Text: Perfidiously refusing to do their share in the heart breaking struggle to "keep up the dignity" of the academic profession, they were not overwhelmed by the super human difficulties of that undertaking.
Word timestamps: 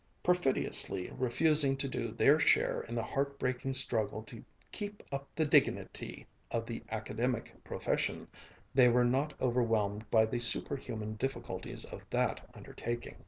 Perfidiously 0.23 1.11
refusing 1.11 1.77
to 1.77 1.87
do 1.87 2.07
their 2.11 2.39
share 2.39 2.81
in 2.89 2.95
the 2.95 3.03
heart 3.03 3.37
breaking 3.37 3.73
struggle 3.73 4.23
to 4.23 4.43
"keep 4.71 5.03
up 5.11 5.27
the 5.35 5.45
dignity" 5.45 6.25
of 6.49 6.65
the 6.65 6.81
academic 6.89 7.63
profession, 7.63 8.27
they 8.73 8.89
were 8.89 9.05
not 9.05 9.39
overwhelmed 9.39 10.09
by 10.09 10.25
the 10.25 10.39
super 10.39 10.75
human 10.75 11.17
difficulties 11.17 11.85
of 11.85 12.01
that 12.09 12.49
undertaking. 12.55 13.17